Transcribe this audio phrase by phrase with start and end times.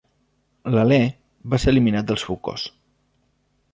[0.75, 0.99] L'alè
[1.53, 2.65] va ser eliminat del seu cos.